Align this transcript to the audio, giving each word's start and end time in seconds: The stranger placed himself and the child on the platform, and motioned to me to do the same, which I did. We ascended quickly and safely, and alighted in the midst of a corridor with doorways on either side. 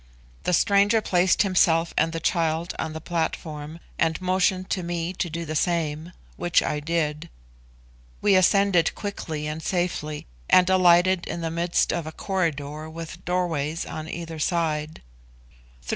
The 0.45 0.51
stranger 0.53 0.99
placed 0.99 1.43
himself 1.43 1.93
and 1.95 2.11
the 2.11 2.19
child 2.19 2.73
on 2.79 2.93
the 2.93 2.99
platform, 2.99 3.77
and 3.99 4.19
motioned 4.19 4.71
to 4.71 4.81
me 4.81 5.13
to 5.13 5.29
do 5.29 5.45
the 5.45 5.53
same, 5.55 6.11
which 6.37 6.63
I 6.63 6.79
did. 6.79 7.29
We 8.19 8.35
ascended 8.35 8.95
quickly 8.95 9.45
and 9.45 9.61
safely, 9.61 10.25
and 10.49 10.67
alighted 10.71 11.27
in 11.27 11.41
the 11.41 11.51
midst 11.51 11.93
of 11.93 12.07
a 12.07 12.11
corridor 12.11 12.89
with 12.89 13.23
doorways 13.25 13.85
on 13.85 14.09
either 14.09 14.39
side. 14.39 15.03